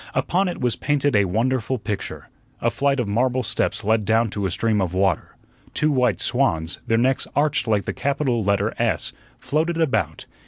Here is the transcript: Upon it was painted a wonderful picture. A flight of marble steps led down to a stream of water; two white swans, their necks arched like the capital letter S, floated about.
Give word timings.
Upon 0.15 0.47
it 0.47 0.59
was 0.59 0.75
painted 0.75 1.15
a 1.15 1.25
wonderful 1.25 1.77
picture. 1.77 2.29
A 2.59 2.71
flight 2.71 2.99
of 2.99 3.07
marble 3.07 3.43
steps 3.43 3.83
led 3.83 4.03
down 4.03 4.31
to 4.31 4.47
a 4.47 4.49
stream 4.49 4.81
of 4.81 4.95
water; 4.95 5.35
two 5.75 5.91
white 5.91 6.19
swans, 6.19 6.79
their 6.87 6.97
necks 6.97 7.27
arched 7.35 7.67
like 7.67 7.85
the 7.85 7.93
capital 7.93 8.43
letter 8.43 8.73
S, 8.79 9.13
floated 9.37 9.79
about. 9.79 10.25